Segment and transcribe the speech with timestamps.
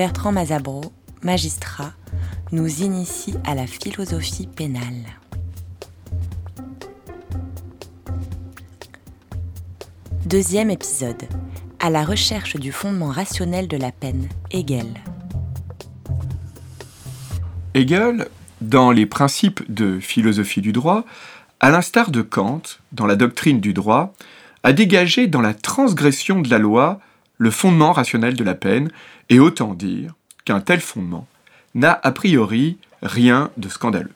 [0.00, 0.80] Bertrand Mazabro,
[1.22, 1.92] magistrat,
[2.52, 5.04] nous initie à la philosophie pénale.
[10.24, 11.24] Deuxième épisode.
[11.80, 14.30] À la recherche du fondement rationnel de la peine.
[14.50, 14.86] Hegel.
[17.74, 18.28] Hegel,
[18.62, 21.04] dans les principes de philosophie du droit,
[21.60, 22.62] à l'instar de Kant,
[22.92, 24.14] dans la doctrine du droit,
[24.62, 27.00] a dégagé dans la transgression de la loi
[27.40, 28.90] le fondement rationnel de la peine,
[29.30, 31.26] et autant dire qu'un tel fondement
[31.74, 34.12] n'a a priori rien de scandaleux.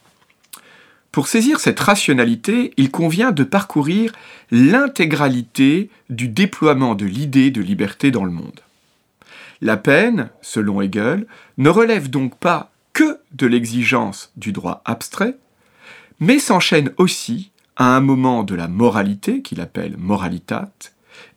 [1.11, 4.13] Pour saisir cette rationalité, il convient de parcourir
[4.51, 8.61] l'intégralité du déploiement de l'idée de liberté dans le monde.
[9.63, 15.39] La peine, selon Hegel, ne relève donc pas que de l'exigence du droit abstrait,
[16.21, 20.71] mais s'enchaîne aussi à un moment de la moralité qu'il appelle moralitat,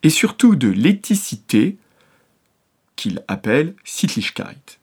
[0.04, 1.78] et surtout de l'éthicité
[2.96, 4.80] qu'il appelle Sittlichkeit.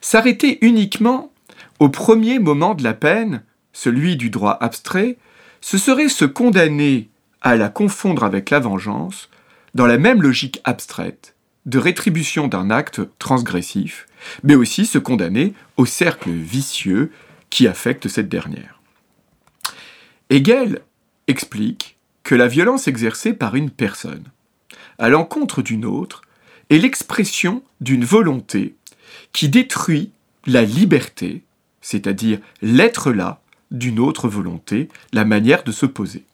[0.00, 1.32] S'arrêter uniquement
[1.78, 5.18] au premier moment de la peine celui du droit abstrait,
[5.60, 7.08] ce serait se condamner
[7.42, 9.28] à la confondre avec la vengeance
[9.74, 11.34] dans la même logique abstraite
[11.66, 14.06] de rétribution d'un acte transgressif,
[14.42, 17.12] mais aussi se condamner au cercle vicieux
[17.50, 18.80] qui affecte cette dernière.
[20.30, 20.80] Hegel
[21.26, 21.95] explique
[22.26, 24.24] que la violence exercée par une personne
[24.98, 26.22] à l'encontre d'une autre
[26.70, 28.74] est l'expression d'une volonté
[29.32, 30.10] qui détruit
[30.44, 31.44] la liberté,
[31.80, 33.40] c'est-à-dire l'être là,
[33.70, 36.24] d'une autre volonté, la manière de se poser.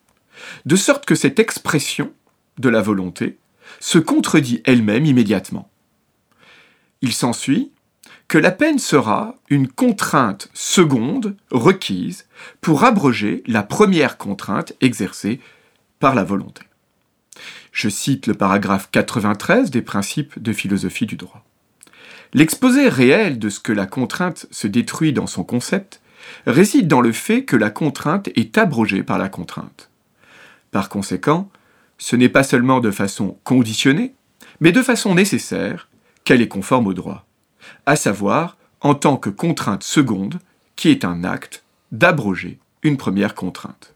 [0.65, 2.11] De sorte que cette expression
[2.56, 3.37] de la volonté
[3.78, 5.69] se contredit elle-même immédiatement.
[7.03, 7.71] Il s'ensuit
[8.28, 12.25] que la peine sera une contrainte seconde requise
[12.62, 15.38] pour abroger la première contrainte exercée
[16.03, 16.63] par la volonté.
[17.71, 21.45] Je cite le paragraphe 93 des principes de philosophie du droit.
[22.35, 26.01] L'exposé réel de ce que la contrainte se détruit dans son concept
[26.45, 29.91] réside dans le fait que la contrainte est abrogée par la contrainte.
[30.73, 31.49] Par conséquent,
[31.99, 34.12] ce n'est pas seulement de façon conditionnée,
[34.59, 35.89] mais de façon nécessaire
[36.25, 37.25] qu'elle est conforme au droit,
[37.87, 40.41] à savoir en tant que contrainte seconde,
[40.75, 41.62] qui est un acte
[41.93, 43.95] d'abroger une première contrainte.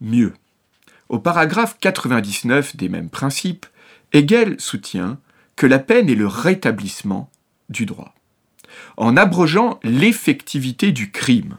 [0.00, 0.32] Mieux,
[1.10, 3.66] au paragraphe 99 des mêmes principes,
[4.12, 5.18] Hegel soutient
[5.56, 7.30] que la peine est le rétablissement
[7.68, 8.14] du droit
[8.96, 11.58] en abrogeant l'effectivité du crime.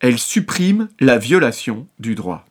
[0.00, 2.44] Elle supprime la violation du droit.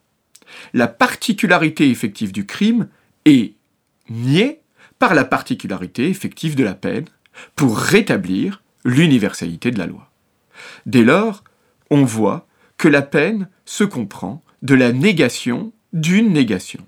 [0.73, 2.87] La particularité effective du crime
[3.25, 3.53] est
[4.09, 4.61] niée
[4.97, 7.05] par la particularité effective de la peine
[7.55, 10.09] pour rétablir l'universalité de la loi.
[10.85, 11.43] Dès lors,
[11.89, 12.47] on voit
[12.77, 16.85] que la peine se comprend de la négation d'une négation.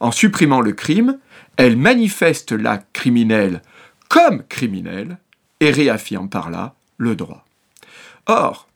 [0.00, 1.18] En supprimant le crime,
[1.56, 3.62] elle manifeste l'acte criminel
[4.08, 5.18] comme criminel
[5.60, 7.44] et réaffirme par là le droit.
[8.26, 8.68] Or,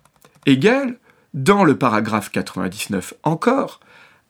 [0.47, 0.99] Hegel,
[1.35, 3.81] dans le paragraphe 99 encore,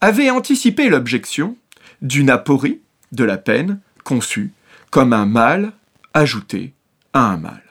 [0.00, 1.56] avait anticipé l'objection
[2.02, 2.80] d'une aporie
[3.12, 4.52] de la peine conçue
[4.90, 5.72] comme un mal
[6.14, 6.72] ajouté
[7.12, 7.62] à un mal.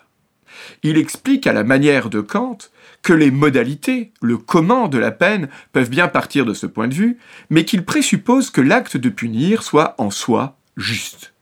[0.84, 2.58] Il explique à la manière de Kant
[3.02, 6.94] que les modalités, le comment de la peine peuvent bien partir de ce point de
[6.94, 7.18] vue,
[7.50, 11.34] mais qu'il présuppose que l'acte de punir soit en soi juste.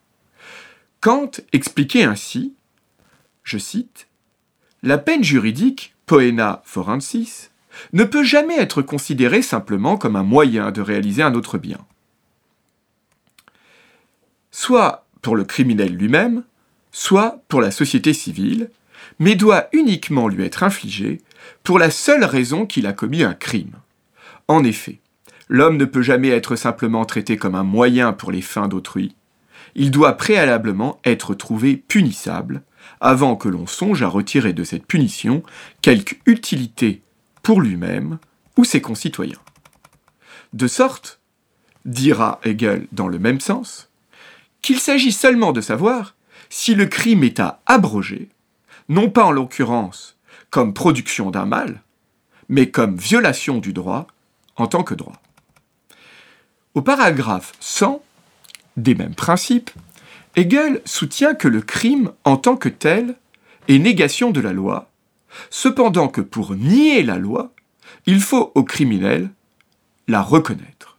[1.01, 2.53] Kant expliquait ainsi
[3.47, 4.09] je cite,
[4.83, 7.49] La peine juridique, poena forensis,
[7.93, 11.79] ne peut jamais être considérée simplement comme un moyen de réaliser un autre bien.
[14.51, 16.43] Soit pour le criminel lui-même,
[16.91, 18.69] soit pour la société civile,
[19.19, 21.21] mais doit uniquement lui être infligée
[21.63, 23.75] pour la seule raison qu'il a commis un crime.
[24.47, 24.99] En effet,
[25.49, 29.15] l'homme ne peut jamais être simplement traité comme un moyen pour les fins d'autrui,
[29.75, 32.63] il doit préalablement être trouvé punissable,
[32.99, 35.43] avant que l'on songe à retirer de cette punition
[35.81, 37.01] quelque utilité
[37.43, 38.17] pour lui-même
[38.57, 39.39] ou ses concitoyens.
[40.53, 41.19] De sorte,
[41.85, 43.89] dira Hegel dans le même sens,
[44.61, 46.15] qu'il s'agit seulement de savoir
[46.49, 48.29] si le crime est à abroger,
[48.89, 50.17] non pas en l'occurrence
[50.49, 51.81] comme production d'un mal,
[52.49, 54.07] mais comme violation du droit
[54.55, 55.21] en tant que droit.
[56.73, 58.01] Au paragraphe 100
[58.77, 59.71] des mêmes principes,
[60.35, 63.15] Hegel soutient que le crime en tant que tel
[63.67, 64.89] est négation de la loi,
[65.49, 67.51] cependant que pour nier la loi,
[68.05, 69.29] il faut au criminel
[70.07, 70.97] la reconnaître.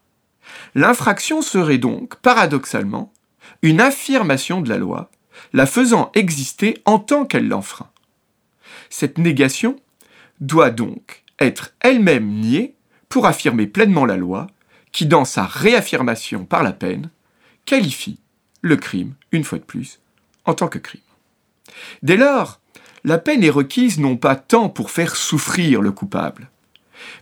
[0.74, 3.12] L'infraction serait donc, paradoxalement,
[3.62, 5.10] une affirmation de la loi,
[5.52, 7.90] la faisant exister en tant qu'elle l'enfreint.
[8.90, 9.76] Cette négation
[10.40, 12.74] doit donc être elle-même niée
[13.08, 14.46] pour affirmer pleinement la loi,
[14.92, 17.10] qui, dans sa réaffirmation par la peine,
[17.64, 18.18] qualifie
[18.62, 20.00] le crime, une fois de plus,
[20.44, 21.00] en tant que crime.
[22.02, 22.60] Dès lors,
[23.04, 26.50] la peine est requise non pas tant pour faire souffrir le coupable,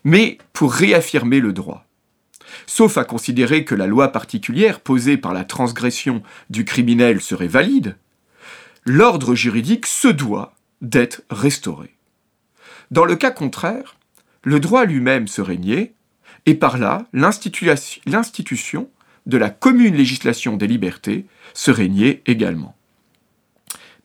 [0.05, 1.85] mais pour réaffirmer le droit.
[2.67, 7.97] Sauf à considérer que la loi particulière posée par la transgression du criminel serait valide,
[8.87, 11.97] l'ordre juridique se doit d'être restauré.
[12.93, 13.97] Dans le cas contraire,
[14.45, 15.93] le droit lui-même serait nié,
[16.47, 18.89] et par là, l'institution
[19.27, 22.77] de la commune législation des libertés serait niée également.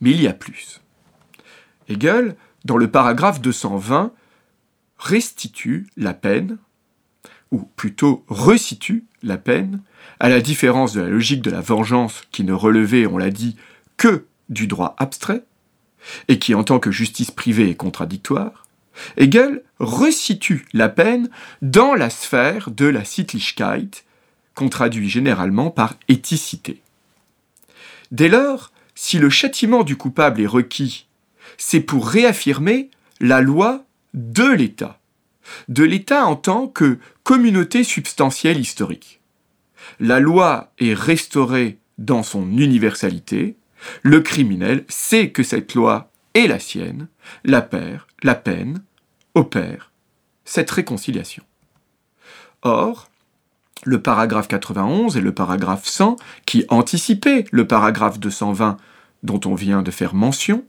[0.01, 0.81] Mais il y a plus.
[1.87, 2.35] Hegel,
[2.65, 4.11] dans le paragraphe 220,
[4.97, 6.57] restitue la peine,
[7.51, 9.81] ou plutôt resitue la peine,
[10.19, 13.57] à la différence de la logique de la vengeance qui ne relevait, on l'a dit,
[13.97, 15.43] que du droit abstrait,
[16.27, 18.67] et qui en tant que justice privée est contradictoire,
[19.17, 21.29] Hegel resitue la peine
[21.61, 23.89] dans la sphère de la Sittlichkeit,
[24.53, 26.81] qu'on traduit généralement par éthicité.
[28.11, 31.07] Dès lors, si le châtiment du coupable est requis,
[31.57, 32.89] c'est pour réaffirmer
[33.19, 34.99] la loi de l'État,
[35.69, 39.21] de l'État en tant que communauté substantielle historique.
[39.99, 43.55] La loi est restaurée dans son universalité,
[44.03, 47.07] le criminel sait que cette loi est la sienne,
[47.43, 47.67] la
[48.23, 48.83] la peine,
[49.35, 49.91] opère
[50.45, 51.43] cette réconciliation.
[52.61, 53.09] Or,
[53.83, 58.77] le paragraphe 91 et le paragraphe 100, qui anticipaient le paragraphe 220
[59.23, 60.65] dont on vient de faire mention,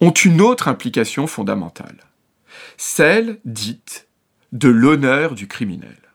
[0.00, 1.98] ont une autre implication fondamentale,
[2.76, 4.08] celle dite
[4.52, 6.07] de l'honneur du criminel.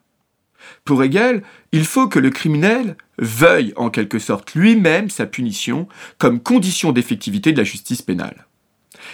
[0.85, 5.87] Pour Hegel, il faut que le criminel veuille en quelque sorte lui-même sa punition
[6.17, 8.45] comme condition d'effectivité de la justice pénale.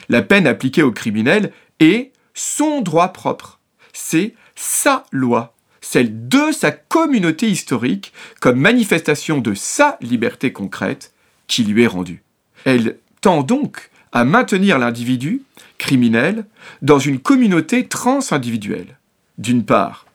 [0.09, 3.59] La peine appliquée au criminel est son droit propre,
[3.93, 11.13] c'est sa loi celle de sa communauté historique, comme manifestation de sa liberté concrète
[11.47, 12.23] qui lui est rendue.
[12.65, 15.43] Elle tend donc à maintenir l'individu
[15.77, 16.45] criminel
[16.81, 18.99] dans une communauté transindividuelle.
[19.37, 20.05] D'une part,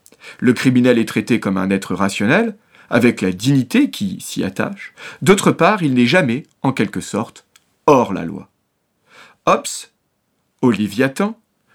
[0.41, 2.57] le criminel est traité comme un être rationnel,
[2.91, 4.95] avec la dignité qui s'y attache.
[5.23, 7.47] D'autre part, il n'est jamais, en quelque sorte,
[7.87, 8.49] hors la loi.
[9.47, 9.67] Hobbes,
[10.63, 10.73] au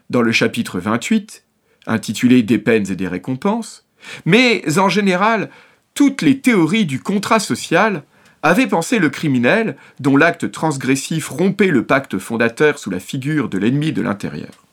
[0.09, 1.43] dans le chapitre 28,
[1.87, 3.85] intitulé Des peines et des récompenses,
[4.25, 5.49] mais en général,
[5.93, 8.03] toutes les théories du contrat social
[8.41, 13.57] avaient pensé le criminel dont l'acte transgressif rompait le pacte fondateur sous la figure de
[13.57, 14.65] l'ennemi de l'intérieur.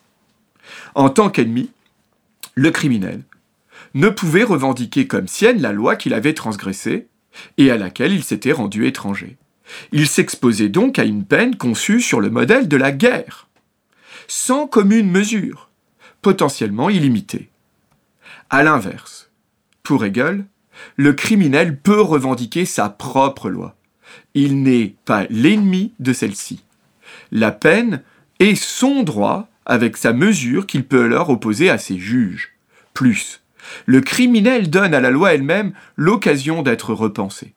[0.95, 1.69] En tant qu'ennemi,
[2.55, 3.23] le criminel
[3.93, 7.07] ne pouvait revendiquer comme sienne la loi qu'il avait transgressée
[7.57, 9.37] et à laquelle il s'était rendu étranger.
[9.91, 13.47] Il s'exposait donc à une peine conçue sur le modèle de la guerre,
[14.27, 15.69] sans commune mesure,
[16.21, 17.49] potentiellement illimitée.
[18.49, 19.29] À l'inverse,
[19.83, 20.45] pour Hegel,
[20.95, 23.75] le criminel peut revendiquer sa propre loi.
[24.33, 26.63] Il n'est pas l'ennemi de celle-ci.
[27.31, 28.03] La peine
[28.39, 32.53] est son droit avec sa mesure qu'il peut alors opposer à ses juges.
[32.93, 33.41] Plus,
[33.85, 37.53] le criminel donne à la loi elle-même l'occasion d'être repensée.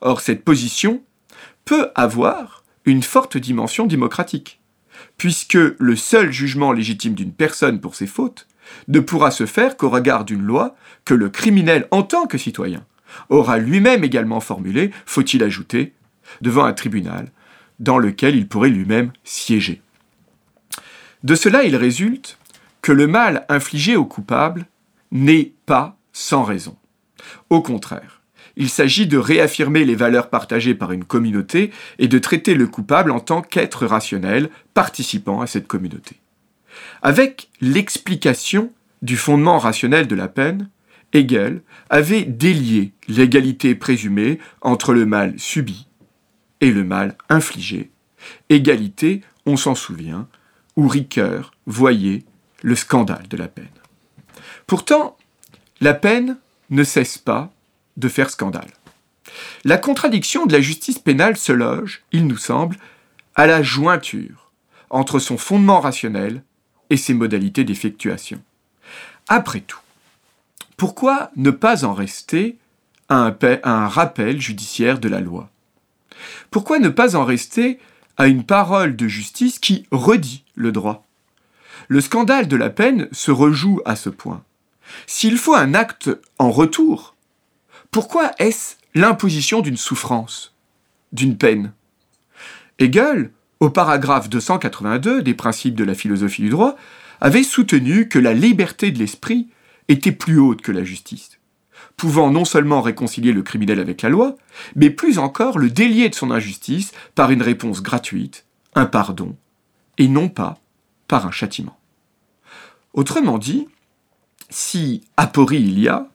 [0.00, 1.02] Or, cette position
[1.64, 4.60] peut avoir une forte dimension démocratique,
[5.16, 8.46] puisque le seul jugement légitime d'une personne pour ses fautes
[8.88, 12.84] ne pourra se faire qu'au regard d'une loi que le criminel en tant que citoyen
[13.28, 15.92] aura lui-même également formulée, faut-il ajouter,
[16.40, 17.30] devant un tribunal
[17.78, 19.82] dans lequel il pourrait lui-même siéger.
[21.24, 22.38] De cela, il résulte
[22.80, 24.66] que le mal infligé au coupable
[25.12, 26.76] n'est pas sans raison.
[27.50, 28.22] Au contraire,
[28.56, 33.10] il s'agit de réaffirmer les valeurs partagées par une communauté et de traiter le coupable
[33.10, 36.16] en tant qu'être rationnel participant à cette communauté.
[37.02, 40.68] Avec l'explication du fondement rationnel de la peine,
[41.12, 45.86] Hegel avait délié l'égalité présumée entre le mal subi
[46.60, 47.90] et le mal infligé.
[48.48, 50.28] Égalité, on s'en souvient,
[50.76, 52.22] où Ricoeur voyait
[52.62, 53.66] le scandale de la peine.
[54.72, 55.18] Pourtant,
[55.82, 56.38] la peine
[56.70, 57.52] ne cesse pas
[57.98, 58.70] de faire scandale.
[59.64, 62.78] La contradiction de la justice pénale se loge, il nous semble,
[63.34, 64.50] à la jointure
[64.88, 66.42] entre son fondement rationnel
[66.88, 68.40] et ses modalités d'effectuation.
[69.28, 69.82] Après tout,
[70.78, 72.56] pourquoi ne pas en rester
[73.10, 73.30] à
[73.64, 75.50] un, rappel judiciaire de la loi?
[76.50, 77.78] Pourquoi ne pas en rester
[78.16, 81.04] à une parole de justice qui redit le droit?
[81.88, 84.42] Le scandale de la peine se rejoue à ce point.
[85.06, 87.14] S'il faut un acte en retour,
[87.90, 90.54] pourquoi est-ce l'imposition d'une souffrance,
[91.12, 91.72] d'une peine?
[92.78, 93.30] Hegel,
[93.60, 96.76] au paragraphe 282 des principes de la philosophie du droit,
[97.20, 99.48] avait soutenu que la liberté de l'esprit
[99.88, 101.38] était plus haute que la justice,
[101.96, 104.36] pouvant non seulement réconcilier le criminel avec la loi,
[104.74, 109.36] mais plus encore le délier de son injustice par une réponse gratuite, un pardon,
[109.98, 110.58] et non pas
[111.06, 111.78] par un châtiment.
[112.94, 113.68] Autrement dit,
[114.52, 116.08] si aporie il y a,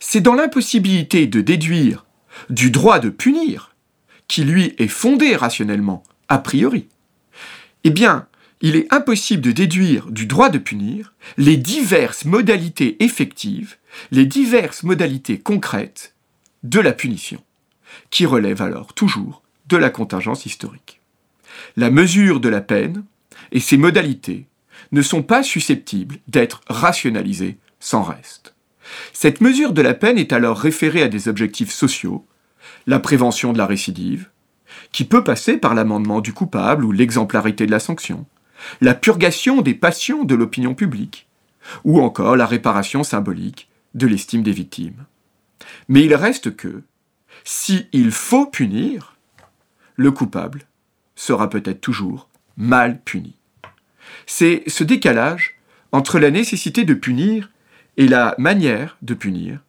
[0.00, 2.06] c'est dans l'impossibilité de déduire
[2.50, 3.74] du droit de punir,
[4.26, 6.88] qui lui est fondé rationnellement, a priori,
[7.84, 8.26] eh bien,
[8.60, 13.76] il est impossible de déduire du droit de punir les diverses modalités effectives,
[14.10, 16.14] les diverses modalités concrètes
[16.64, 17.42] de la punition,
[18.10, 21.00] qui relèvent alors toujours de la contingence historique.
[21.76, 23.04] La mesure de la peine
[23.52, 24.46] et ses modalités
[24.92, 28.54] ne sont pas susceptibles d'être rationalisées sans reste.
[29.12, 32.26] Cette mesure de la peine est alors référée à des objectifs sociaux,
[32.86, 34.28] la prévention de la récidive,
[34.92, 38.26] qui peut passer par l'amendement du coupable ou l'exemplarité de la sanction,
[38.80, 41.28] la purgation des passions de l'opinion publique,
[41.84, 45.04] ou encore la réparation symbolique de l'estime des victimes.
[45.88, 46.82] Mais il reste que,
[47.44, 49.16] si il faut punir,
[49.96, 50.66] le coupable
[51.14, 53.37] sera peut-être toujours mal puni.
[54.26, 55.56] C'est ce décalage
[55.92, 57.50] entre la nécessité de punir
[57.96, 59.60] et la manière de punir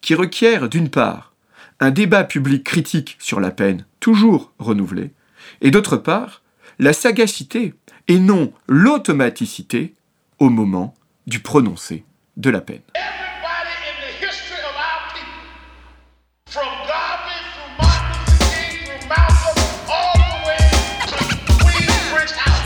[0.00, 1.32] qui requiert d'une part
[1.80, 5.12] un débat public critique sur la peine toujours renouvelé,
[5.60, 6.42] et d'autre part
[6.78, 7.74] la sagacité
[8.08, 9.94] et non l'automaticité
[10.38, 10.94] au moment
[11.26, 12.04] du prononcé
[12.36, 12.82] de la peine.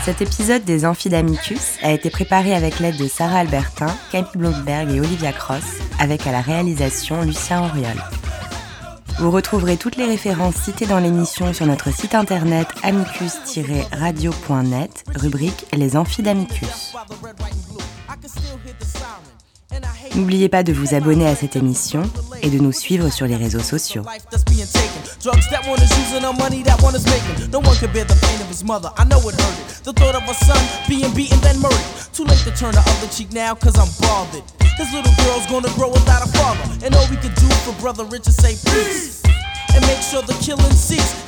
[0.03, 4.99] Cet épisode des Amphidamicus a été préparé avec l'aide de Sarah Albertin, Camille Blomberg et
[4.99, 5.63] Olivia Cross,
[5.97, 7.95] avec à la réalisation Lucien Auriol.
[9.19, 15.95] Vous retrouverez toutes les références citées dans l'émission sur notre site internet amicus-radio.net, rubrique Les
[15.95, 16.93] Amphidamicus.
[20.15, 22.03] N'oubliez pas de vous abonner à cette émission
[22.41, 24.03] et de nous suivre sur les réseaux sociaux.
[39.75, 40.63] And make sure the killing.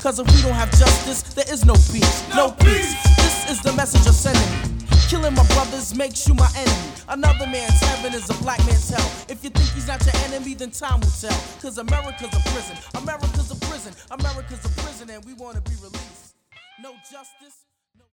[0.04, 2.24] Cause if we don't have justice, there is no peace.
[2.36, 2.94] No peace.
[3.18, 4.75] This is the message sending.
[5.10, 6.92] Killing my brothers makes you my enemy.
[7.10, 9.12] Another man's heaven is a black man's hell.
[9.30, 11.40] If you think he's not your enemy, then time will tell.
[11.62, 12.76] Cause America's a prison.
[12.96, 13.94] America's a prison.
[14.10, 16.36] America's a prison and we wanna be released.
[16.82, 17.66] No justice.